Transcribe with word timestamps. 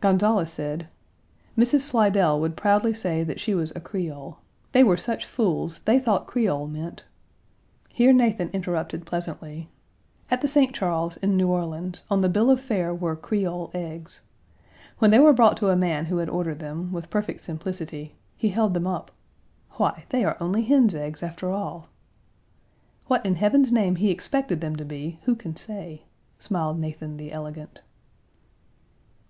Gonzales 0.00 0.52
said: 0.52 0.88
"Mrs. 1.54 1.80
Slidell 1.80 2.40
would 2.40 2.56
proudly 2.56 2.94
say 2.94 3.22
that 3.22 3.38
she 3.38 3.54
was 3.54 3.74
a 3.76 3.80
Creole. 3.80 4.38
They 4.72 4.82
were 4.82 4.96
such 4.96 5.26
fools, 5.26 5.80
they 5.80 5.98
thought 5.98 6.26
Creole 6.26 6.66
meant" 6.66 7.04
Here 7.90 8.14
Nathan 8.14 8.48
interrupted 8.54 9.04
pleasantly: 9.04 9.68
"At 10.30 10.40
the 10.40 10.48
St. 10.48 10.74
Charles, 10.74 11.18
in 11.18 11.36
New 11.36 11.48
Orleans, 11.48 12.04
on 12.10 12.22
the 12.22 12.30
bill 12.30 12.50
of 12.50 12.58
fare 12.58 12.94
were 12.94 13.14
'Creole 13.16 13.70
eggs.' 13.74 14.22
When 14.98 15.10
they 15.10 15.18
were 15.18 15.34
brought 15.34 15.58
to 15.58 15.68
a 15.68 15.76
man 15.76 16.06
who 16.06 16.16
had 16.16 16.30
ordered 16.30 16.58
them, 16.60 16.90
with 16.90 17.10
perfect 17.10 17.42
simplicity, 17.42 18.14
he 18.34 18.48
held 18.48 18.72
them 18.72 18.86
up, 18.86 19.10
'Why, 19.72 20.04
they 20.08 20.24
are 20.24 20.38
only 20.40 20.62
hens' 20.62 20.94
eggs, 20.94 21.22
after 21.22 21.50
all.' 21.50 21.90
What 23.08 23.26
in 23.26 23.34
Heaven's 23.34 23.70
name 23.70 23.96
he 23.96 24.10
expected 24.10 24.62
them 24.62 24.76
to 24.76 24.86
be, 24.86 25.20
who 25.24 25.34
can 25.34 25.54
say?" 25.54 26.04
smiled 26.38 26.78
Nathan 26.80 27.18
the 27.18 27.30
elegant. 27.30 27.82